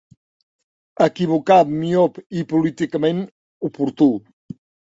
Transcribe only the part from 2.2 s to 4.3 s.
i políticament oportú.